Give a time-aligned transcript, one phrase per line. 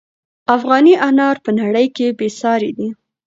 [0.55, 2.89] افغاني انار په نړۍ کې بې ساري دي.